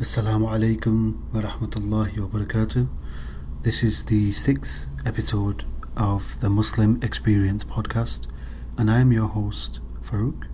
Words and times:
Assalamu 0.00 0.46
alaikum 0.46 1.16
wa 1.34 1.40
rahmatullahi 1.40 2.20
wa 2.20 2.28
barakatuh. 2.28 2.88
This 3.62 3.82
is 3.82 4.04
the 4.04 4.30
sixth 4.30 4.88
episode 5.04 5.64
of 5.96 6.40
the 6.40 6.48
Muslim 6.48 7.00
Experience 7.02 7.64
podcast, 7.64 8.28
and 8.76 8.88
I 8.92 9.00
am 9.00 9.10
your 9.10 9.26
host, 9.26 9.80
Farouk. 10.00 10.46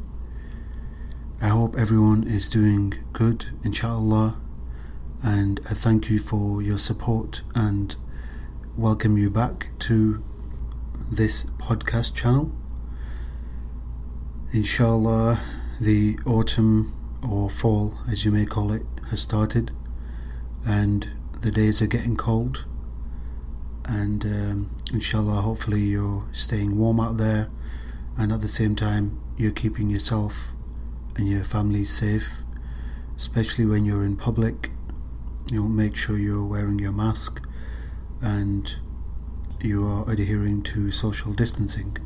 I 1.43 1.49
hope 1.49 1.77
everyone 1.77 2.25
is 2.25 2.49
doing 2.49 2.95
good, 3.13 3.51
inshallah, 3.63 4.41
and 5.23 5.61
I 5.69 5.75
thank 5.75 6.09
you 6.09 6.19
for 6.19 6.63
your 6.63 6.79
support 6.79 7.43
and 7.55 7.95
welcome 8.79 9.19
you 9.19 9.29
back 9.29 9.79
to 9.81 10.25
this 11.13 11.45
podcast 11.59 12.15
channel. 12.15 12.51
Inshallah, 14.55 15.39
the 15.79 16.19
autumn 16.25 16.95
or 17.29 17.49
fall, 17.49 17.95
as 18.11 18.25
you 18.25 18.31
may 18.31 18.45
call 18.45 18.73
it, 18.73 18.83
has 19.11 19.21
started, 19.21 19.73
and 20.67 21.09
the 21.41 21.51
days 21.51 21.81
are 21.83 21.87
getting 21.87 22.17
cold. 22.17 22.67
And 23.87 24.25
um, 24.25 24.77
inshallah, 24.93 25.43
hopefully, 25.43 25.81
you're 25.81 26.27
staying 26.33 26.79
warm 26.79 27.01
out 27.01 27.17
there, 27.17 27.49
and 28.17 28.33
at 28.33 28.41
the 28.41 28.49
same 28.49 28.75
time, 28.77 29.21
you're 29.37 29.53
keeping 29.53 29.91
yourself 29.91 30.53
and 31.17 31.29
your 31.29 31.45
family 31.45 31.85
safe, 31.85 32.43
especially 33.17 33.67
when 33.67 33.85
you're 33.85 34.05
in 34.05 34.17
public. 34.17 34.71
You 35.51 35.61
know, 35.63 35.69
make 35.69 35.97
sure 35.97 36.17
you're 36.19 36.47
wearing 36.47 36.79
your 36.79 36.93
mask 36.93 37.47
and 38.23 38.79
you 39.61 39.87
are 39.87 40.11
adhering 40.11 40.63
to 40.63 40.91
social 40.91 41.33
distancing. 41.33 41.97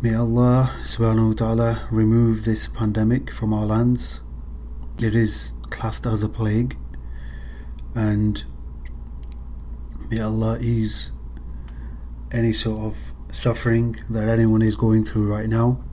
May 0.00 0.14
Allah 0.14 0.70
subhanahu 0.82 1.28
wa 1.28 1.34
ta'ala 1.34 1.88
remove 1.90 2.44
this 2.44 2.68
pandemic 2.68 3.30
from 3.30 3.52
our 3.52 3.66
lands. 3.66 4.20
It 5.04 5.14
is 5.14 5.52
classed 5.68 6.06
as 6.06 6.24
a 6.24 6.30
plague 6.30 6.78
and 7.94 8.42
may 10.08 10.18
Allah 10.18 10.58
ease 10.60 11.12
any 12.32 12.54
sort 12.54 12.86
of 12.86 13.12
suffering 13.30 13.96
that 14.08 14.30
anyone 14.30 14.62
is 14.62 14.76
going 14.76 15.04
through 15.04 15.30
right 15.30 15.46
now 15.46 15.84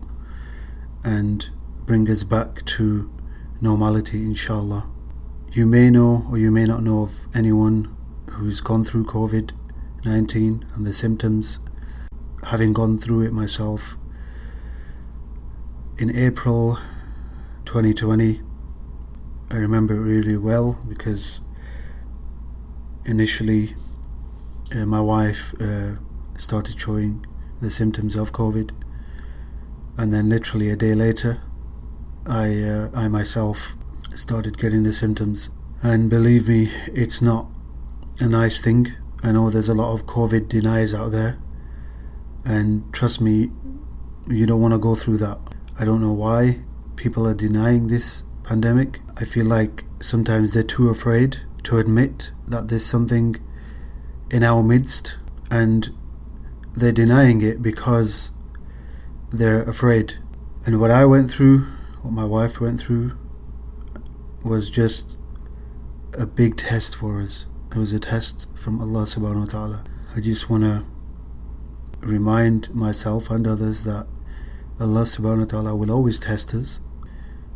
and 1.03 1.49
bring 1.85 2.09
us 2.09 2.23
back 2.23 2.63
to 2.77 3.11
normality 3.59 4.23
inshallah. 4.23 4.87
You 5.51 5.67
may 5.67 5.89
know 5.89 6.25
or 6.29 6.37
you 6.37 6.49
may 6.49 6.65
not 6.65 6.81
know 6.81 7.01
of 7.01 7.27
anyone 7.35 7.93
who's 8.29 8.61
gone 8.61 8.85
through 8.85 9.07
COVID 9.07 9.51
19 10.05 10.65
and 10.73 10.85
the 10.85 10.93
symptoms, 10.93 11.59
having 12.43 12.71
gone 12.71 12.97
through 12.97 13.23
it 13.23 13.33
myself. 13.33 13.97
In 15.97 16.15
April 16.15 16.79
2020, 17.65 18.43
I 19.51 19.57
remember 19.57 19.95
it 19.95 19.99
really 19.99 20.37
well 20.37 20.79
because 20.87 21.41
initially 23.03 23.75
uh, 24.73 24.85
my 24.85 25.01
wife 25.01 25.53
uh, 25.59 25.95
started 26.37 26.79
showing 26.79 27.25
the 27.59 27.69
symptoms 27.69 28.15
of 28.15 28.31
COVID, 28.31 28.71
and 29.97 30.13
then 30.13 30.29
literally 30.29 30.69
a 30.69 30.77
day 30.77 30.95
later, 30.95 31.41
I 32.25 32.63
uh, 32.63 32.89
I 32.93 33.09
myself 33.09 33.75
started 34.15 34.57
getting 34.57 34.83
the 34.83 34.93
symptoms. 34.93 35.49
And 35.83 36.09
believe 36.09 36.47
me, 36.47 36.69
it's 36.87 37.21
not 37.21 37.47
a 38.21 38.29
nice 38.29 38.61
thing. 38.61 38.93
I 39.21 39.33
know 39.33 39.49
there's 39.49 39.67
a 39.67 39.73
lot 39.73 39.91
of 39.91 40.05
COVID 40.05 40.47
deniers 40.47 40.95
out 40.95 41.11
there, 41.11 41.39
and 42.45 42.85
trust 42.93 43.19
me, 43.19 43.51
you 44.29 44.45
don't 44.45 44.61
want 44.61 44.73
to 44.73 44.77
go 44.77 44.95
through 44.95 45.17
that. 45.17 45.39
I 45.77 45.83
don't 45.83 45.99
know 45.99 46.13
why 46.13 46.61
people 46.95 47.27
are 47.27 47.33
denying 47.33 47.87
this 47.87 48.23
pandemic. 48.43 48.99
I 49.17 49.23
feel 49.23 49.45
like 49.45 49.83
sometimes 49.99 50.53
they're 50.53 50.63
too 50.63 50.89
afraid 50.89 51.37
to 51.63 51.77
admit 51.77 52.31
that 52.47 52.67
there's 52.67 52.85
something 52.85 53.35
in 54.29 54.43
our 54.43 54.63
midst 54.63 55.17
and 55.49 55.89
they're 56.73 56.91
denying 56.91 57.41
it 57.41 57.61
because 57.61 58.31
they're 59.31 59.63
afraid. 59.63 60.15
And 60.65 60.79
what 60.79 60.91
I 60.91 61.05
went 61.05 61.31
through, 61.31 61.59
what 62.01 62.11
my 62.11 62.25
wife 62.25 62.61
went 62.61 62.79
through, 62.79 63.17
was 64.43 64.69
just 64.69 65.17
a 66.13 66.25
big 66.25 66.57
test 66.57 66.95
for 66.95 67.21
us. 67.21 67.47
It 67.71 67.77
was 67.77 67.93
a 67.93 67.99
test 67.99 68.47
from 68.55 68.81
Allah 68.81 69.03
subhanahu 69.03 69.39
wa 69.39 69.45
ta'ala. 69.45 69.83
I 70.15 70.19
just 70.19 70.49
want 70.49 70.63
to 70.63 70.85
remind 71.99 72.73
myself 72.73 73.29
and 73.29 73.47
others 73.47 73.83
that 73.83 74.07
Allah 74.79 75.03
subhanahu 75.03 75.39
wa 75.39 75.45
ta'ala 75.45 75.75
will 75.75 75.91
always 75.91 76.19
test 76.19 76.53
us. 76.53 76.79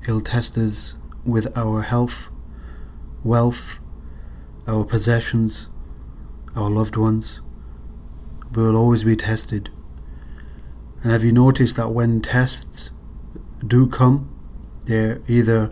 He'll 0.05 0.19
test 0.19 0.57
us 0.57 0.95
with 1.23 1.57
our 1.57 1.81
health, 1.81 2.29
wealth, 3.23 3.79
our 4.67 4.83
possessions, 4.83 5.69
our 6.55 6.69
loved 6.69 6.95
ones. 6.95 7.41
We 8.53 8.63
will 8.63 8.77
always 8.77 9.03
be 9.03 9.15
tested. 9.15 9.71
And 11.01 11.11
have 11.11 11.23
you 11.23 11.31
noticed 11.31 11.75
that 11.77 11.89
when 11.89 12.21
tests 12.21 12.91
do 13.65 13.87
come, 13.87 14.29
they 14.85 15.17
either 15.27 15.71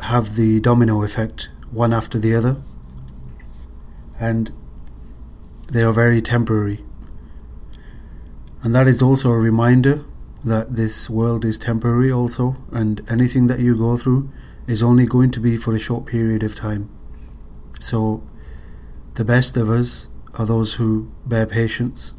have 0.00 0.34
the 0.34 0.58
domino 0.60 1.02
effect, 1.02 1.50
one 1.70 1.92
after 1.92 2.18
the 2.18 2.34
other, 2.34 2.56
and 4.18 4.52
they 5.68 5.82
are 5.82 5.92
very 5.92 6.20
temporary. 6.20 6.84
And 8.62 8.74
that 8.74 8.88
is 8.88 9.00
also 9.00 9.30
a 9.30 9.38
reminder 9.38 10.04
that 10.44 10.76
this 10.76 11.08
world 11.08 11.44
is 11.44 11.58
temporary, 11.58 12.10
also, 12.10 12.56
and 12.70 13.00
anything 13.10 13.46
that 13.46 13.60
you 13.60 13.76
go 13.76 13.96
through 13.96 14.30
is 14.66 14.82
only 14.82 15.06
going 15.06 15.30
to 15.30 15.40
be 15.40 15.56
for 15.56 15.74
a 15.74 15.78
short 15.78 16.06
period 16.06 16.42
of 16.42 16.54
time. 16.54 16.88
So, 17.80 18.22
the 19.14 19.24
best 19.24 19.56
of 19.56 19.70
us 19.70 20.08
are 20.34 20.46
those 20.46 20.74
who 20.74 21.10
bear 21.26 21.46
patience 21.46 22.14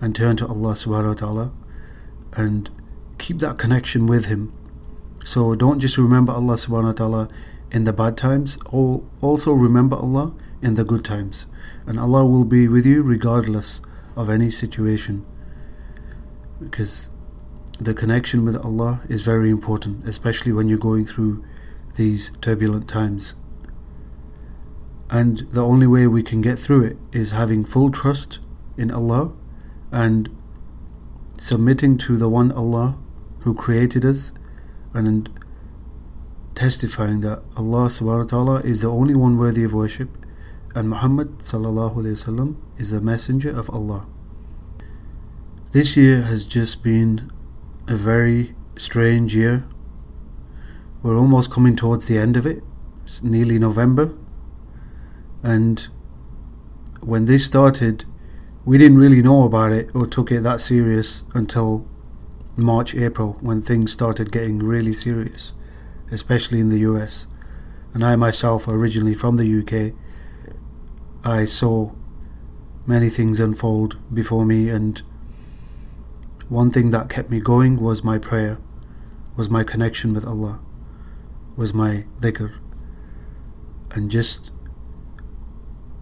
and 0.00 0.14
turn 0.14 0.36
to 0.36 0.46
Allah 0.46 0.72
subhanahu 0.72 1.08
wa 1.08 1.14
ta'ala 1.14 1.52
and 2.32 2.70
keep 3.18 3.38
that 3.38 3.58
connection 3.58 4.06
with 4.06 4.26
Him. 4.26 4.52
So, 5.24 5.54
don't 5.54 5.80
just 5.80 5.98
remember 5.98 6.32
Allah 6.32 6.54
subhanahu 6.54 6.84
wa 6.84 6.92
ta'ala 6.92 7.28
in 7.70 7.84
the 7.84 7.92
bad 7.92 8.16
times, 8.16 8.56
also 8.66 9.52
remember 9.52 9.96
Allah 9.96 10.32
in 10.62 10.74
the 10.74 10.84
good 10.84 11.04
times. 11.04 11.46
And 11.86 11.98
Allah 12.00 12.24
will 12.24 12.44
be 12.44 12.66
with 12.66 12.86
you 12.86 13.02
regardless 13.02 13.82
of 14.16 14.30
any 14.30 14.50
situation. 14.50 15.26
Because 16.60 17.10
the 17.78 17.94
connection 17.94 18.44
with 18.44 18.56
Allah 18.64 19.02
is 19.08 19.24
very 19.24 19.50
important, 19.50 20.08
especially 20.08 20.52
when 20.52 20.68
you're 20.68 20.78
going 20.78 21.06
through 21.06 21.42
these 21.94 22.30
turbulent 22.40 22.88
times. 22.88 23.34
And 25.10 25.38
the 25.50 25.64
only 25.64 25.86
way 25.86 26.06
we 26.06 26.22
can 26.22 26.40
get 26.40 26.58
through 26.58 26.84
it 26.84 26.96
is 27.12 27.30
having 27.30 27.64
full 27.64 27.90
trust 27.90 28.40
in 28.76 28.90
Allah 28.90 29.32
and 29.90 30.28
submitting 31.38 31.96
to 31.98 32.16
the 32.16 32.28
one 32.28 32.52
Allah 32.52 32.98
who 33.40 33.54
created 33.54 34.04
us 34.04 34.32
and 34.92 35.30
testifying 36.54 37.20
that 37.20 37.42
Allah 37.56 37.86
subhanahu 37.86 38.32
wa 38.32 38.44
ta'ala 38.44 38.60
is 38.60 38.82
the 38.82 38.90
only 38.90 39.14
one 39.14 39.38
worthy 39.38 39.62
of 39.62 39.72
worship 39.72 40.10
and 40.74 40.90
Muhammad 40.90 41.38
sallallahu 41.38 41.96
alayhi 41.96 42.18
wasallam 42.18 42.56
is 42.76 42.90
the 42.90 43.00
messenger 43.00 43.56
of 43.56 43.70
Allah. 43.70 44.06
This 45.72 45.96
year 45.96 46.22
has 46.22 46.44
just 46.44 46.82
been 46.82 47.30
a 47.88 47.96
very 47.96 48.54
strange 48.76 49.34
year. 49.34 49.64
We're 51.02 51.16
almost 51.16 51.50
coming 51.50 51.74
towards 51.74 52.06
the 52.06 52.18
end 52.18 52.36
of 52.36 52.46
it. 52.46 52.62
It's 53.02 53.22
nearly 53.22 53.58
November. 53.58 54.14
And 55.42 55.88
when 57.00 57.24
this 57.24 57.46
started, 57.46 58.04
we 58.66 58.76
didn't 58.76 58.98
really 58.98 59.22
know 59.22 59.44
about 59.44 59.72
it 59.72 59.90
or 59.94 60.06
took 60.06 60.30
it 60.30 60.42
that 60.42 60.60
serious 60.60 61.24
until 61.34 61.88
March, 62.56 62.94
April, 62.94 63.38
when 63.40 63.62
things 63.62 63.90
started 63.90 64.32
getting 64.32 64.58
really 64.58 64.92
serious, 64.92 65.54
especially 66.10 66.60
in 66.60 66.68
the 66.68 66.80
US. 66.80 67.26
And 67.94 68.04
I 68.04 68.16
myself, 68.16 68.68
originally 68.68 69.14
from 69.14 69.38
the 69.38 69.60
UK, 69.60 69.94
I 71.24 71.46
saw 71.46 71.94
many 72.86 73.08
things 73.08 73.40
unfold 73.40 73.96
before 74.12 74.44
me 74.44 74.68
and 74.68 75.02
one 76.48 76.70
thing 76.70 76.90
that 76.90 77.10
kept 77.10 77.30
me 77.30 77.40
going 77.40 77.80
was 77.80 78.02
my 78.02 78.18
prayer, 78.18 78.58
was 79.36 79.50
my 79.50 79.64
connection 79.64 80.14
with 80.14 80.26
Allah, 80.26 80.60
was 81.56 81.74
my 81.74 82.04
dhikr, 82.20 82.54
and 83.90 84.10
just 84.10 84.52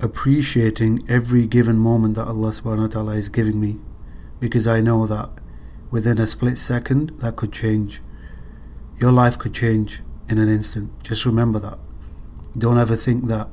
appreciating 0.00 1.04
every 1.08 1.46
given 1.46 1.78
moment 1.78 2.14
that 2.14 2.28
Allah 2.28 2.48
subhanahu 2.48 2.82
wa 2.82 2.86
ta'ala 2.86 3.12
is 3.14 3.28
giving 3.28 3.58
me 3.58 3.80
because 4.38 4.66
I 4.66 4.80
know 4.80 5.06
that 5.06 5.30
within 5.90 6.18
a 6.18 6.26
split 6.26 6.58
second 6.58 7.10
that 7.20 7.36
could 7.36 7.52
change. 7.52 8.00
Your 9.00 9.12
life 9.12 9.38
could 9.38 9.54
change 9.54 10.02
in 10.28 10.38
an 10.38 10.48
instant. 10.48 10.90
Just 11.02 11.24
remember 11.26 11.58
that. 11.58 11.78
Don't 12.56 12.78
ever 12.78 12.96
think 12.96 13.24
that 13.26 13.48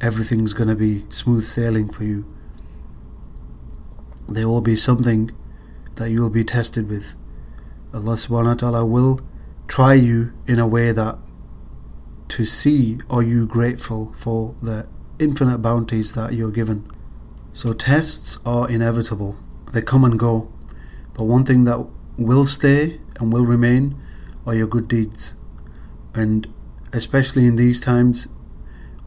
everything's 0.00 0.52
going 0.52 0.68
to 0.68 0.76
be 0.76 1.04
smooth 1.08 1.44
sailing 1.44 1.88
for 1.88 2.04
you. 2.04 2.26
There 4.28 4.48
will 4.48 4.60
be 4.60 4.76
something 4.76 5.30
that 5.96 6.10
you 6.10 6.22
will 6.22 6.30
be 6.30 6.44
tested 6.44 6.88
with. 6.88 7.16
Allah 7.92 8.14
subhanahu 8.14 8.46
wa 8.46 8.54
ta'ala 8.54 8.86
will 8.86 9.20
try 9.68 9.94
you 9.94 10.32
in 10.46 10.58
a 10.58 10.66
way 10.66 10.92
that 10.92 11.18
to 12.28 12.44
see 12.44 12.98
are 13.08 13.22
you 13.22 13.46
grateful 13.46 14.12
for 14.12 14.54
the 14.60 14.86
infinite 15.18 15.58
bounties 15.58 16.14
that 16.14 16.34
you're 16.34 16.50
given. 16.50 16.90
So 17.52 17.72
tests 17.72 18.38
are 18.44 18.68
inevitable. 18.68 19.36
They 19.72 19.82
come 19.82 20.04
and 20.04 20.18
go. 20.18 20.52
But 21.14 21.24
one 21.24 21.44
thing 21.44 21.64
that 21.64 21.86
will 22.16 22.44
stay 22.44 23.00
and 23.20 23.32
will 23.32 23.44
remain 23.44 23.96
are 24.46 24.54
your 24.54 24.66
good 24.66 24.88
deeds. 24.88 25.36
And 26.14 26.52
especially 26.92 27.46
in 27.46 27.56
these 27.56 27.80
times, 27.80 28.28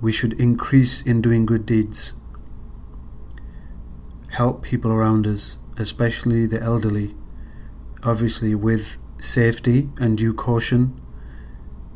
we 0.02 0.12
should 0.12 0.40
increase 0.40 1.02
in 1.02 1.22
doing 1.22 1.46
good 1.46 1.66
deeds. 1.66 2.14
Help 4.32 4.64
people 4.64 4.92
around 4.92 5.26
us, 5.26 5.60
especially 5.78 6.46
the 6.46 6.62
elderly, 6.62 7.16
obviously 8.04 8.56
with 8.56 8.98
safety 9.20 9.90
and 10.00 10.18
due 10.18 10.34
caution. 10.34 11.00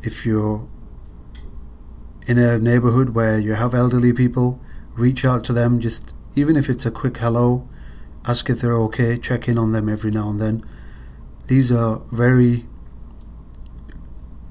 If 0.02 0.26
you're 0.26 0.68
in 2.26 2.38
a 2.38 2.58
neighborhood 2.58 3.10
where 3.10 3.38
you 3.38 3.54
have 3.54 3.74
elderly 3.74 4.12
people, 4.12 4.60
reach 4.94 5.24
out 5.24 5.44
to 5.44 5.52
them, 5.52 5.80
just 5.80 6.14
even 6.34 6.56
if 6.56 6.68
it's 6.68 6.86
a 6.86 6.90
quick 6.90 7.18
hello, 7.18 7.68
ask 8.26 8.48
if 8.48 8.60
they're 8.60 8.78
okay, 8.78 9.16
check 9.16 9.48
in 9.48 9.58
on 9.58 9.72
them 9.72 9.88
every 9.88 10.10
now 10.10 10.30
and 10.30 10.40
then. 10.40 10.64
These 11.46 11.72
are 11.72 11.98
very 12.10 12.66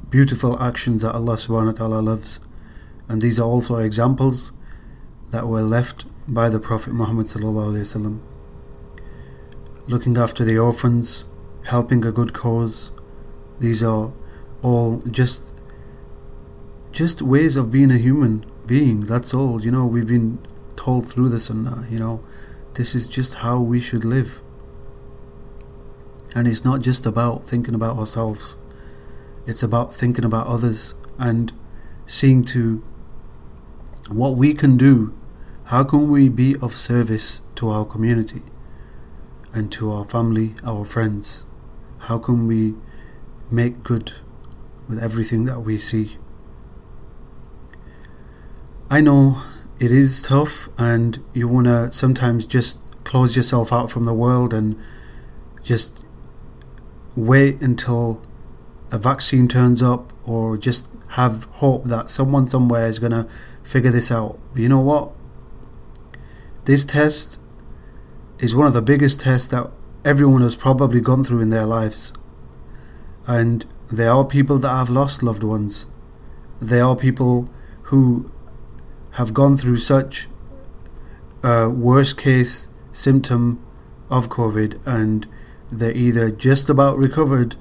beautiful 0.10 0.62
actions 0.62 1.04
that 1.04 1.16
Allah 1.16 1.34
subhanahu 1.34 1.68
wa 1.68 1.72
ta'ala 1.72 2.02
loves. 2.02 2.42
And 3.08 3.22
these 3.22 3.40
are 3.40 3.48
also 3.48 3.78
examples 3.78 4.54
that 5.32 5.48
were 5.48 5.64
left 5.64 6.06
by 6.28 6.50
the 6.50 6.60
Prophet 6.60 6.94
Muhammad 6.94 7.28
sallallahu 7.28 8.31
Looking 9.92 10.16
after 10.16 10.46
the 10.46 10.58
orphans, 10.58 11.26
helping 11.64 12.06
a 12.06 12.14
good 12.14 12.32
cause, 12.32 12.94
these 13.60 13.84
are 13.84 14.14
all 14.62 15.00
just 15.00 15.54
just 16.94 17.22
ways 17.22 17.58
of 17.58 17.74
being 17.74 17.92
a 17.92 17.98
human 17.98 18.46
being. 18.66 19.02
That's 19.02 19.34
all. 19.34 19.62
You 19.62 19.70
know, 19.70 19.86
we've 19.86 20.08
been 20.08 20.40
told 20.78 21.10
through 21.10 21.28
the 21.28 21.38
Sunnah. 21.38 21.86
You 21.90 22.00
know, 22.00 22.24
this 22.76 22.96
is 22.96 23.06
just 23.06 23.34
how 23.44 23.60
we 23.60 23.82
should 23.82 24.06
live. 24.06 24.42
And 26.34 26.48
it's 26.48 26.64
not 26.64 26.80
just 26.80 27.06
about 27.06 27.46
thinking 27.46 27.76
about 27.76 27.98
ourselves. 27.98 28.58
It's 29.46 29.62
about 29.62 29.94
thinking 29.94 30.24
about 30.24 30.48
others 30.48 30.96
and 31.20 31.52
seeing 32.08 32.46
to 32.46 32.82
what 34.10 34.38
we 34.38 34.54
can 34.54 34.78
do. 34.78 35.14
How 35.66 35.84
can 35.84 36.10
we 36.10 36.30
be 36.30 36.56
of 36.62 36.72
service 36.78 37.42
to 37.56 37.70
our 37.70 37.84
community 37.84 38.42
and 39.54 39.72
to 39.74 39.92
our 39.92 40.04
family, 40.04 40.56
our 40.64 40.86
friends? 40.86 41.46
How 42.00 42.18
can 42.18 42.48
we 42.48 42.76
make 43.50 43.84
good 43.84 44.14
with 44.88 45.02
everything 45.02 45.46
that 45.46 45.62
we 45.62 45.78
see? 45.78 46.18
I 48.90 49.02
know 49.02 49.42
it 49.80 49.92
is 49.92 50.22
tough, 50.22 50.70
and 50.78 51.20
you 51.34 51.48
want 51.48 51.68
to 51.68 51.92
sometimes 51.92 52.46
just 52.46 52.82
close 53.04 53.36
yourself 53.36 53.74
out 53.74 53.90
from 53.90 54.06
the 54.06 54.14
world 54.14 54.54
and 54.54 54.78
just 55.64 56.06
wait 57.16 57.62
until 57.62 58.22
a 58.92 58.98
vaccine 58.98 59.48
turns 59.48 59.82
up 59.82 60.14
or 60.28 60.58
just 60.58 60.90
have 61.10 61.46
hope 61.56 61.86
that 61.86 62.10
someone 62.10 62.48
somewhere 62.48 62.88
is 62.88 63.00
going 63.00 63.12
to 63.12 63.28
figure 63.64 63.92
this 63.92 64.12
out. 64.12 64.38
But 64.54 64.62
you 64.62 64.70
know 64.70 64.80
what? 64.80 65.12
This 66.66 66.86
test 66.86 67.40
is 68.42 68.56
one 68.56 68.66
of 68.66 68.74
the 68.74 68.82
biggest 68.82 69.22
tests 69.22 69.48
that 69.50 69.70
everyone 70.04 70.42
has 70.42 70.56
probably 70.56 71.00
gone 71.00 71.24
through 71.24 71.42
in 71.42 71.50
their 71.50 71.66
lives. 71.66 72.12
And 73.28 73.66
there 73.92 74.12
are 74.12 74.26
people 74.26 74.58
that 74.58 74.70
have 74.70 74.90
lost 74.90 75.22
loved 75.22 75.44
ones. 75.44 75.86
There 76.60 76.84
are 76.84 76.96
people 76.96 77.48
who 77.84 78.32
have 79.12 79.34
gone 79.34 79.58
through 79.58 79.78
such 79.78 80.28
a 81.44 81.70
worst 81.70 82.18
case 82.18 82.70
symptom 82.92 83.64
of 84.10 84.30
COVID 84.30 84.80
and 84.86 85.28
they're 85.72 85.96
either 85.96 86.32
just 86.32 86.70
about 86.70 86.98
recovered 86.98 87.56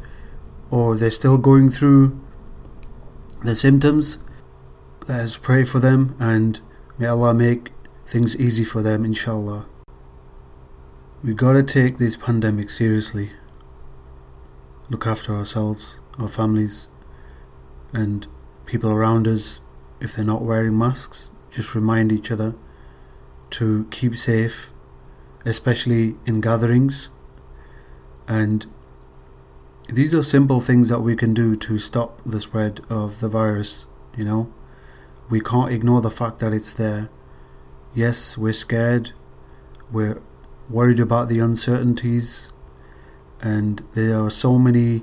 or 0.71 0.97
they're 0.97 1.11
still 1.11 1.39
going 1.39 1.69
through 1.69 2.19
the 3.45 3.55
symptoms, 3.55 4.19
let 5.09 5.21
us 5.21 5.37
pray 5.37 5.65
for 5.65 5.79
them 5.79 6.17
and 6.19 6.61
may 6.99 7.07
Allah 7.07 7.35
make 7.35 7.71
things 8.07 8.37
easy 8.37 8.65
for 8.65 8.83
them, 8.83 9.05
inshallah. 9.05 9.67
We 11.23 11.35
gotta 11.35 11.63
take 11.63 11.99
this 11.99 12.17
pandemic 12.17 12.71
seriously. 12.71 13.33
Look 14.89 15.07
after 15.07 15.37
ourselves, 15.37 16.01
our 16.19 16.29
families, 16.29 16.89
and 17.93 18.27
people 18.65 18.91
around 18.91 19.29
us. 19.29 19.61
If 20.01 20.15
they're 20.15 20.25
not 20.25 20.41
wearing 20.41 20.79
masks, 20.79 21.29
just 21.51 21.75
remind 21.75 22.11
each 22.11 22.31
other 22.31 22.55
to 23.51 23.87
keep 23.91 24.17
safe, 24.17 24.73
especially 25.45 26.17
in 26.25 26.41
gatherings. 26.41 27.11
And 28.27 28.65
these 29.91 30.15
are 30.15 30.23
simple 30.23 30.63
things 30.63 30.89
that 30.89 31.01
we 31.01 31.17
can 31.17 31.35
do 31.35 31.55
to 31.55 31.77
stop 31.77 32.23
the 32.25 32.41
spread 32.41 32.81
of 32.89 33.21
the 33.21 33.29
virus, 33.29 33.89
you 34.17 34.25
know. 34.25 34.51
We 35.29 35.43
can't 35.43 35.71
ignore 35.71 36.01
the 36.01 36.11
fact 36.11 36.39
that 36.39 36.55
it's 36.55 36.73
there. 36.73 37.11
Yes, 37.93 38.39
we're 38.39 38.55
scared, 38.55 39.13
we're 39.93 40.23
worried 40.71 41.01
about 41.01 41.29
the 41.29 41.41
uncertainties, 41.41 42.53
and 43.41 43.83
there 43.95 44.19
are 44.21 44.31
so 44.31 44.59
many 44.59 45.03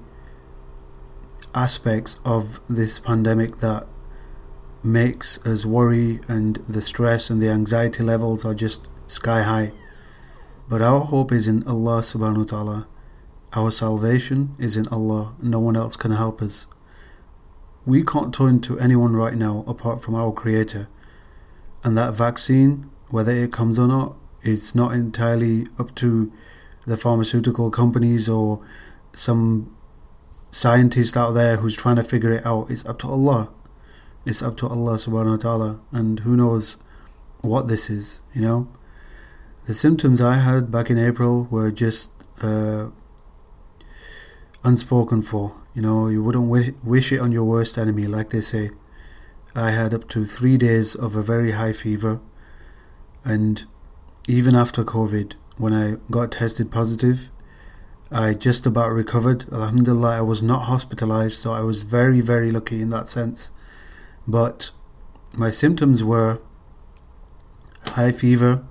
aspects 1.53 2.19
of 2.23 2.59
this 2.69 2.99
pandemic 2.99 3.57
that 3.57 3.87
makes 4.83 5.45
us 5.45 5.65
worry 5.65 6.19
and 6.27 6.57
the 6.67 6.81
stress 6.81 7.29
and 7.29 7.41
the 7.41 7.49
anxiety 7.49 8.03
levels 8.03 8.45
are 8.45 8.53
just 8.53 8.89
sky 9.07 9.43
high. 9.43 9.71
But 10.69 10.81
our 10.81 10.99
hope 10.99 11.31
is 11.31 11.47
in 11.47 11.67
Allah 11.67 11.99
subhanahu 11.99 12.37
wa 12.37 12.43
ta'ala 12.43 12.87
our 13.53 13.71
salvation 13.71 14.53
is 14.59 14.75
in 14.75 14.87
Allah. 14.89 15.33
No 15.41 15.59
one 15.59 15.77
else 15.77 15.95
can 15.95 16.11
help 16.11 16.41
us. 16.41 16.67
We 17.85 18.03
can't 18.03 18.33
turn 18.33 18.59
to 18.61 18.77
anyone 18.79 19.15
right 19.15 19.35
now 19.35 19.63
apart 19.67 20.01
from 20.01 20.15
our 20.15 20.31
Creator. 20.33 20.89
And 21.83 21.97
that 21.97 22.13
vaccine, 22.13 22.89
whether 23.09 23.31
it 23.31 23.53
comes 23.53 23.79
or 23.79 23.87
not, 23.87 24.15
it's 24.47 24.73
not 24.73 24.93
entirely 24.93 25.65
up 25.77 25.93
to 25.95 26.31
the 26.85 26.97
pharmaceutical 26.97 27.69
companies 27.69 28.29
or 28.29 28.65
some 29.13 29.75
scientist 30.51 31.17
out 31.17 31.31
there 31.31 31.57
who's 31.57 31.75
trying 31.75 31.97
to 31.97 32.03
figure 32.03 32.31
it 32.31 32.45
out. 32.45 32.71
It's 32.71 32.85
up 32.85 32.99
to 32.99 33.07
Allah. 33.07 33.49
It's 34.25 34.41
up 34.41 34.57
to 34.57 34.67
Allah 34.67 34.93
subhanahu 34.93 35.31
wa 35.31 35.37
ta'ala. 35.37 35.79
And 35.91 36.21
who 36.21 36.35
knows 36.35 36.77
what 37.41 37.67
this 37.67 37.89
is, 37.89 38.21
you 38.33 38.41
know? 38.41 38.67
The 39.65 39.73
symptoms 39.73 40.21
I 40.21 40.35
had 40.35 40.71
back 40.71 40.89
in 40.89 40.97
April 40.97 41.47
were 41.51 41.71
just 41.71 42.13
uh, 42.41 42.89
unspoken 44.63 45.21
for. 45.21 45.55
You 45.73 45.81
know, 45.81 46.07
you 46.07 46.23
wouldn't 46.23 46.47
wish, 46.47 46.71
wish 46.83 47.11
it 47.11 47.19
on 47.19 47.31
your 47.31 47.43
worst 47.43 47.77
enemy, 47.77 48.07
like 48.07 48.29
they 48.29 48.41
say. 48.41 48.71
I 49.55 49.71
had 49.71 49.93
up 49.93 50.07
to 50.09 50.23
three 50.23 50.57
days 50.57 50.95
of 50.95 51.15
a 51.15 51.21
very 51.21 51.51
high 51.51 51.73
fever, 51.73 52.21
and 53.23 53.65
even 54.27 54.55
after 54.55 54.83
COVID, 54.83 55.33
when 55.57 55.73
I 55.73 55.97
got 56.11 56.33
tested 56.33 56.69
positive, 56.69 57.31
I 58.11 58.33
just 58.33 58.65
about 58.65 58.91
recovered. 58.91 59.51
Alhamdulillah, 59.51 60.17
I 60.17 60.21
was 60.21 60.43
not 60.43 60.63
hospitalized, 60.63 61.37
so 61.37 61.53
I 61.53 61.61
was 61.61 61.83
very, 61.83 62.21
very 62.21 62.51
lucky 62.51 62.81
in 62.81 62.89
that 62.91 63.07
sense. 63.07 63.51
But 64.27 64.71
my 65.33 65.49
symptoms 65.49 66.03
were 66.03 66.39
high 67.85 68.11
fever, 68.11 68.63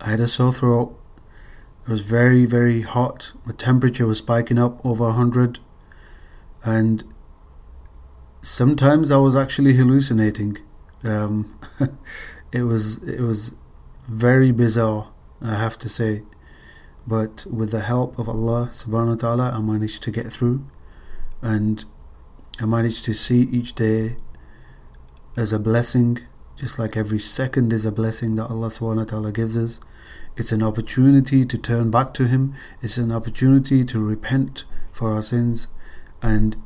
I 0.00 0.10
had 0.10 0.20
a 0.20 0.28
sore 0.28 0.52
throat, 0.52 0.98
it 1.86 1.90
was 1.90 2.02
very, 2.02 2.44
very 2.44 2.82
hot. 2.82 3.32
my 3.44 3.52
temperature 3.52 4.06
was 4.06 4.18
spiking 4.18 4.58
up 4.58 4.84
over 4.84 5.04
100. 5.04 5.58
And 6.62 7.04
sometimes 8.42 9.10
I 9.10 9.16
was 9.16 9.34
actually 9.34 9.74
hallucinating. 9.74 10.58
Um, 11.04 11.58
it 12.52 12.62
was 12.62 13.02
it 13.02 13.20
was 13.20 13.54
very 14.10 14.50
bizarre, 14.50 15.08
I 15.40 15.54
have 15.54 15.78
to 15.78 15.88
say. 15.88 16.22
But 17.06 17.46
with 17.48 17.70
the 17.70 17.80
help 17.80 18.18
of 18.18 18.28
Allah 18.28 18.68
subhanahu 18.70 19.10
wa 19.10 19.14
ta'ala, 19.14 19.50
I 19.52 19.60
managed 19.60 20.02
to 20.02 20.10
get 20.10 20.26
through. 20.26 20.64
And 21.40 21.84
I 22.60 22.66
managed 22.66 23.04
to 23.04 23.14
see 23.14 23.42
each 23.42 23.74
day 23.74 24.16
as 25.38 25.52
a 25.52 25.60
blessing, 25.60 26.18
just 26.56 26.76
like 26.78 26.96
every 26.96 27.20
second 27.20 27.72
is 27.72 27.86
a 27.86 27.92
blessing 27.92 28.34
that 28.34 28.50
Allah 28.50 28.66
subhanahu 28.66 28.96
wa 28.96 29.04
ta'ala 29.04 29.32
gives 29.32 29.56
us. 29.56 29.80
It's 30.36 30.50
an 30.50 30.62
opportunity 30.62 31.44
to 31.44 31.56
turn 31.56 31.92
back 31.92 32.12
to 32.14 32.26
Him. 32.26 32.52
It's 32.82 32.98
an 32.98 33.12
opportunity 33.12 33.84
to 33.84 34.00
repent 34.00 34.64
for 34.90 35.12
our 35.12 35.22
sins. 35.22 35.68
And 36.20 36.56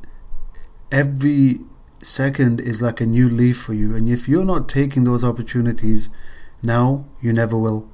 every 0.91 1.59
second 2.01 2.59
is 2.59 2.81
like 2.81 2.99
a 3.01 3.05
new 3.05 3.29
leaf 3.29 3.57
for 3.57 3.73
you. 3.75 3.95
And 3.95 4.09
if 4.09 4.27
you're 4.27 4.45
not 4.45 4.67
taking 4.67 5.03
those 5.03 5.23
opportunities 5.23 6.09
now, 6.61 7.05
you 7.21 7.33
never 7.33 7.57
will. 7.57 7.89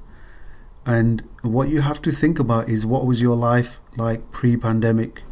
And 0.84 1.22
what 1.42 1.68
you 1.68 1.80
have 1.80 2.02
to 2.02 2.10
think 2.10 2.38
about 2.38 2.68
is 2.68 2.84
what 2.84 3.06
was 3.06 3.22
your 3.22 3.36
life 3.36 3.80
like 3.96 4.30
pre 4.30 4.56
pandemic? 4.56 5.22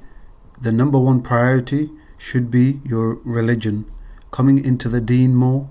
The 0.61 0.73
number 0.73 0.99
one 0.99 1.23
priority 1.23 1.91
should 2.19 2.51
be 2.51 2.81
your 2.85 3.15
religion 3.25 3.87
coming 4.31 4.65
into 4.65 4.89
the 4.89 5.01
deen 5.01 5.35
more, 5.35 5.69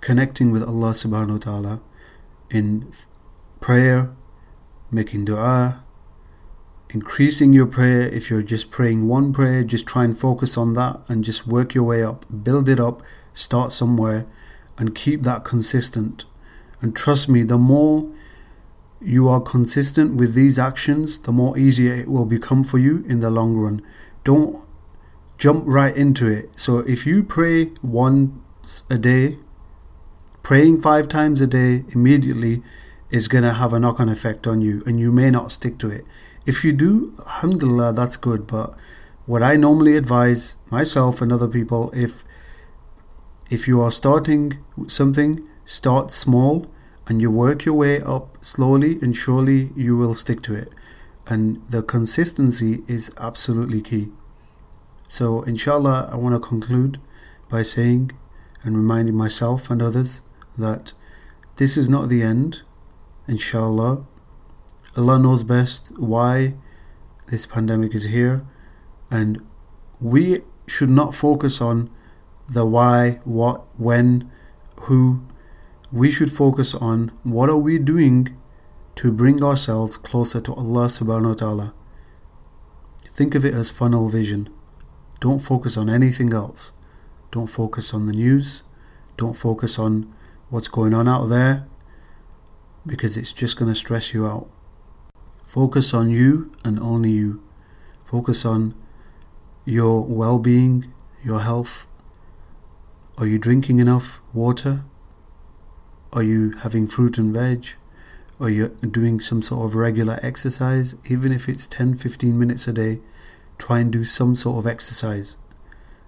connecting 0.00 0.50
with 0.50 0.62
Allah 0.62 0.92
subhanahu 0.92 1.32
wa 1.32 1.38
ta'ala 1.38 1.80
in 2.50 2.90
prayer, 3.60 4.14
making 4.90 5.24
dua, 5.24 5.82
increasing 6.90 7.52
your 7.52 7.66
prayer. 7.66 8.02
If 8.02 8.30
you're 8.30 8.42
just 8.42 8.70
praying 8.70 9.08
one 9.08 9.32
prayer, 9.32 9.64
just 9.64 9.86
try 9.86 10.04
and 10.04 10.16
focus 10.16 10.56
on 10.56 10.74
that 10.74 11.00
and 11.08 11.24
just 11.24 11.46
work 11.46 11.74
your 11.74 11.84
way 11.84 12.02
up, 12.02 12.24
build 12.44 12.68
it 12.68 12.80
up, 12.80 13.02
start 13.34 13.72
somewhere, 13.72 14.26
and 14.78 14.94
keep 14.94 15.22
that 15.22 15.44
consistent. 15.44 16.24
And 16.82 16.94
trust 16.94 17.28
me, 17.28 17.42
the 17.44 17.58
more 17.58 18.10
you 19.00 19.28
are 19.28 19.40
consistent 19.40 20.16
with 20.16 20.34
these 20.34 20.58
actions, 20.58 21.18
the 21.18 21.32
more 21.32 21.56
easier 21.56 21.94
it 21.94 22.08
will 22.08 22.26
become 22.26 22.62
for 22.62 22.78
you 22.78 23.04
in 23.08 23.20
the 23.20 23.30
long 23.30 23.54
run. 23.56 23.80
Don't 24.24 24.62
jump 25.38 25.64
right 25.66 25.96
into 25.96 26.28
it. 26.28 26.58
So 26.58 26.80
if 26.80 27.06
you 27.06 27.22
pray 27.22 27.72
once 27.82 28.82
a 28.90 28.98
day, 28.98 29.38
praying 30.42 30.82
five 30.82 31.08
times 31.08 31.40
a 31.40 31.46
day 31.46 31.84
immediately 31.94 32.62
is 33.10 33.28
going 33.28 33.44
to 33.44 33.52
have 33.52 33.72
a 33.72 33.80
knock 33.80 34.00
on 34.00 34.08
effect 34.08 34.46
on 34.46 34.60
you 34.60 34.82
and 34.86 34.98
you 34.98 35.12
may 35.12 35.30
not 35.30 35.52
stick 35.52 35.78
to 35.78 35.90
it. 35.90 36.04
If 36.46 36.64
you 36.64 36.72
do, 36.72 37.14
alhamdulillah, 37.20 37.92
that's 37.92 38.16
good. 38.16 38.46
But 38.46 38.74
what 39.26 39.42
I 39.42 39.56
normally 39.56 39.96
advise 39.96 40.56
myself 40.70 41.20
and 41.20 41.32
other 41.32 41.48
people, 41.48 41.90
if 41.94 42.24
if 43.50 43.68
you 43.68 43.82
are 43.82 43.90
starting 43.90 44.58
something, 44.86 45.46
start 45.64 46.10
small 46.10 46.66
and 47.06 47.20
you 47.20 47.30
work 47.30 47.64
your 47.64 47.74
way 47.74 48.00
up 48.00 48.38
slowly 48.44 48.98
and 49.02 49.16
surely 49.16 49.70
you 49.76 49.96
will 49.96 50.14
stick 50.14 50.42
to 50.42 50.54
it. 50.54 50.70
And 51.26 51.64
the 51.66 51.82
consistency 51.82 52.82
is 52.88 53.12
absolutely 53.18 53.80
key. 53.80 54.10
So, 55.08 55.42
inshallah, 55.42 56.10
I 56.12 56.16
want 56.16 56.34
to 56.34 56.48
conclude 56.48 56.98
by 57.48 57.62
saying 57.62 58.12
and 58.64 58.76
reminding 58.76 59.14
myself 59.14 59.70
and 59.70 59.82
others 59.82 60.22
that 60.56 60.94
this 61.56 61.76
is 61.76 61.88
not 61.88 62.08
the 62.08 62.22
end, 62.22 62.62
inshallah. 63.28 64.06
Allah 64.96 65.18
knows 65.18 65.44
best 65.44 65.98
why 65.98 66.54
this 67.28 67.46
pandemic 67.46 67.94
is 67.94 68.04
here, 68.04 68.44
and 69.10 69.44
we 70.00 70.42
should 70.66 70.90
not 70.90 71.14
focus 71.14 71.60
on 71.60 71.90
the 72.48 72.64
why, 72.66 73.20
what, 73.24 73.64
when, 73.78 74.30
who, 74.82 75.22
we 75.92 76.10
should 76.10 76.32
focus 76.32 76.74
on 76.74 77.12
what 77.22 77.50
are 77.50 77.58
we 77.58 77.78
doing 77.78 78.34
to 78.94 79.12
bring 79.12 79.44
ourselves 79.44 79.96
closer 79.98 80.40
to 80.40 80.54
Allah 80.54 80.86
subhanahu 80.86 81.28
wa 81.28 81.34
ta'ala. 81.34 81.74
Think 83.04 83.34
of 83.34 83.44
it 83.44 83.52
as 83.52 83.70
funnel 83.70 84.08
vision. 84.08 84.48
Don't 85.20 85.38
focus 85.38 85.76
on 85.76 85.90
anything 85.90 86.32
else. 86.32 86.72
Don't 87.30 87.46
focus 87.46 87.92
on 87.92 88.06
the 88.06 88.12
news. 88.12 88.64
Don't 89.18 89.36
focus 89.36 89.78
on 89.78 90.12
what's 90.48 90.68
going 90.68 90.94
on 90.94 91.08
out 91.08 91.26
there 91.26 91.66
because 92.86 93.16
it's 93.16 93.32
just 93.32 93.58
going 93.58 93.70
to 93.70 93.74
stress 93.74 94.14
you 94.14 94.26
out. 94.26 94.48
Focus 95.46 95.92
on 95.92 96.08
you 96.08 96.50
and 96.64 96.78
only 96.80 97.10
you. 97.10 97.42
Focus 98.04 98.46
on 98.46 98.74
your 99.66 100.06
well 100.06 100.38
being, 100.38 100.92
your 101.22 101.40
health. 101.40 101.86
Are 103.18 103.26
you 103.26 103.38
drinking 103.38 103.78
enough 103.78 104.20
water? 104.32 104.84
Are 106.12 106.22
you 106.22 106.52
having 106.62 106.86
fruit 106.86 107.16
and 107.16 107.32
veg? 107.32 107.68
Are 108.38 108.50
you 108.50 108.68
doing 108.68 109.18
some 109.18 109.40
sort 109.40 109.64
of 109.64 109.76
regular 109.76 110.18
exercise? 110.22 110.94
Even 111.08 111.32
if 111.32 111.48
it's 111.48 111.66
10 111.66 111.94
15 111.94 112.38
minutes 112.38 112.68
a 112.68 112.72
day, 112.74 113.00
try 113.56 113.78
and 113.78 113.90
do 113.90 114.04
some 114.04 114.34
sort 114.34 114.58
of 114.58 114.66
exercise 114.66 115.36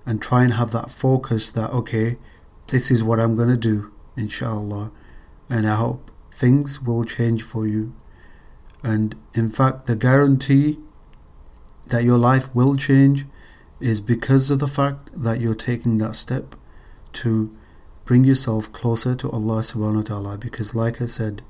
and 0.04 0.20
try 0.20 0.42
and 0.42 0.54
have 0.54 0.72
that 0.72 0.90
focus 0.90 1.50
that, 1.52 1.70
okay, 1.70 2.18
this 2.66 2.90
is 2.90 3.02
what 3.02 3.18
I'm 3.18 3.34
going 3.34 3.48
to 3.48 3.56
do, 3.56 3.92
inshallah. 4.14 4.92
And 5.48 5.66
I 5.66 5.76
hope 5.76 6.10
things 6.30 6.82
will 6.82 7.04
change 7.04 7.42
for 7.42 7.66
you. 7.66 7.94
And 8.82 9.14
in 9.32 9.48
fact, 9.48 9.86
the 9.86 9.96
guarantee 9.96 10.78
that 11.86 12.04
your 12.04 12.18
life 12.18 12.54
will 12.54 12.76
change 12.76 13.24
is 13.80 14.02
because 14.02 14.50
of 14.50 14.58
the 14.58 14.68
fact 14.68 15.10
that 15.14 15.40
you're 15.40 15.54
taking 15.54 15.96
that 15.98 16.14
step 16.14 16.56
to 17.14 17.56
bring 18.04 18.24
yourself 18.24 18.70
closer 18.72 19.14
to 19.14 19.30
Allah 19.30 19.60
subhanahu 19.60 19.96
wa 19.96 20.02
ta'ala 20.02 20.38
because 20.38 20.74
like 20.74 21.00
I 21.00 21.06
said 21.06 21.42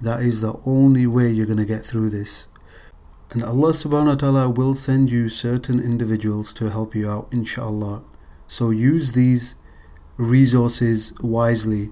that 0.00 0.20
is 0.20 0.40
the 0.40 0.54
only 0.66 1.06
way 1.06 1.30
you're 1.30 1.46
going 1.46 1.58
to 1.58 1.64
get 1.64 1.84
through 1.84 2.10
this. 2.10 2.48
And 3.30 3.44
Allah 3.44 3.70
subhanahu 3.70 4.06
wa 4.06 4.14
ta'ala 4.14 4.50
will 4.50 4.74
send 4.74 5.10
you 5.10 5.28
certain 5.28 5.78
individuals 5.78 6.52
to 6.54 6.70
help 6.70 6.94
you 6.94 7.08
out 7.08 7.28
inshallah. 7.30 8.02
So 8.48 8.70
use 8.70 9.12
these 9.12 9.56
resources 10.16 11.12
wisely. 11.20 11.90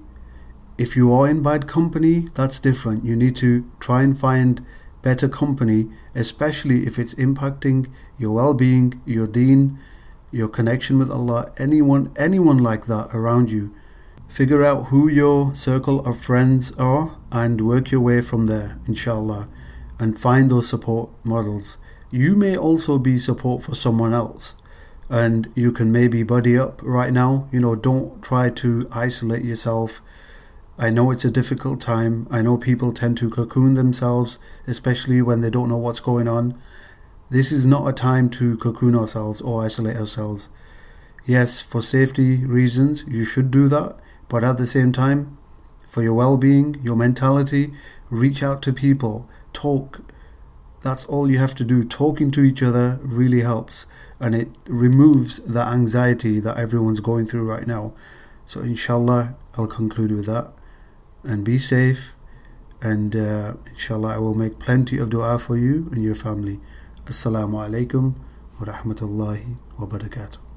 If 0.76 0.96
you 0.96 1.14
are 1.14 1.28
in 1.28 1.42
bad 1.42 1.68
company 1.68 2.26
that's 2.34 2.58
different. 2.58 3.04
You 3.04 3.14
need 3.14 3.36
to 3.36 3.70
try 3.78 4.02
and 4.02 4.18
find 4.18 4.64
better 5.02 5.28
company 5.28 5.88
especially 6.14 6.86
if 6.86 6.98
it's 6.98 7.14
impacting 7.14 7.88
your 8.18 8.32
well-being 8.34 9.00
your 9.06 9.26
deen 9.26 9.78
your 10.30 10.48
connection 10.48 10.98
with 10.98 11.10
Allah 11.10 11.52
anyone 11.56 12.12
anyone 12.16 12.58
like 12.58 12.84
that 12.86 13.08
around 13.14 13.50
you 13.50 13.72
Figure 14.30 14.64
out 14.64 14.86
who 14.86 15.08
your 15.08 15.52
circle 15.56 16.06
of 16.06 16.16
friends 16.16 16.70
are 16.78 17.16
and 17.32 17.60
work 17.60 17.90
your 17.90 18.00
way 18.00 18.20
from 18.20 18.46
there, 18.46 18.78
inshallah, 18.86 19.48
and 19.98 20.16
find 20.16 20.48
those 20.48 20.68
support 20.68 21.10
models. 21.24 21.78
You 22.12 22.36
may 22.36 22.56
also 22.56 22.96
be 22.96 23.18
support 23.18 23.64
for 23.64 23.74
someone 23.74 24.14
else, 24.14 24.54
and 25.08 25.50
you 25.56 25.72
can 25.72 25.90
maybe 25.90 26.22
buddy 26.22 26.56
up 26.56 26.80
right 26.84 27.12
now. 27.12 27.48
You 27.50 27.58
know, 27.58 27.74
don't 27.74 28.22
try 28.22 28.50
to 28.50 28.88
isolate 28.92 29.44
yourself. 29.44 30.00
I 30.78 30.90
know 30.90 31.10
it's 31.10 31.24
a 31.24 31.30
difficult 31.30 31.80
time. 31.80 32.28
I 32.30 32.40
know 32.40 32.56
people 32.56 32.92
tend 32.92 33.18
to 33.18 33.30
cocoon 33.30 33.74
themselves, 33.74 34.38
especially 34.64 35.20
when 35.20 35.40
they 35.40 35.50
don't 35.50 35.68
know 35.68 35.76
what's 35.76 36.00
going 36.00 36.28
on. 36.28 36.56
This 37.30 37.50
is 37.50 37.66
not 37.66 37.88
a 37.88 37.92
time 37.92 38.30
to 38.30 38.56
cocoon 38.58 38.94
ourselves 38.94 39.40
or 39.40 39.64
isolate 39.64 39.96
ourselves. 39.96 40.50
Yes, 41.26 41.60
for 41.60 41.82
safety 41.82 42.46
reasons, 42.46 43.04
you 43.08 43.24
should 43.24 43.50
do 43.50 43.66
that 43.66 43.98
but 44.30 44.44
at 44.44 44.56
the 44.56 44.66
same 44.66 44.92
time, 44.92 45.36
for 45.86 46.02
your 46.02 46.14
well 46.14 46.36
being, 46.36 46.80
your 46.84 46.96
mentality, 46.96 47.72
reach 48.10 48.42
out 48.42 48.62
to 48.62 48.72
people, 48.72 49.28
talk. 49.52 50.00
That's 50.82 51.04
all 51.04 51.30
you 51.30 51.38
have 51.38 51.54
to 51.56 51.64
do. 51.64 51.82
Talking 51.82 52.30
to 52.30 52.42
each 52.42 52.62
other 52.62 53.00
really 53.02 53.40
helps 53.40 53.86
and 54.20 54.34
it 54.34 54.48
removes 54.66 55.40
the 55.40 55.60
anxiety 55.60 56.38
that 56.40 56.56
everyone's 56.56 57.00
going 57.00 57.26
through 57.26 57.44
right 57.44 57.66
now. 57.66 57.92
So, 58.46 58.60
inshallah, 58.60 59.34
I'll 59.58 59.66
conclude 59.66 60.12
with 60.12 60.26
that. 60.26 60.52
And 61.24 61.44
be 61.44 61.58
safe. 61.58 62.14
And 62.80 63.14
uh, 63.16 63.54
inshallah, 63.66 64.14
I 64.14 64.18
will 64.18 64.34
make 64.34 64.58
plenty 64.58 64.98
of 64.98 65.10
dua 65.10 65.38
for 65.38 65.56
you 65.56 65.88
and 65.92 66.04
your 66.04 66.14
family. 66.14 66.60
Assalamu 67.06 67.68
alaikum 67.68 68.14
wa 68.58 68.72
rahmatullahi 68.72 69.56
wa 69.78 69.86
barakatuh. 69.86 70.49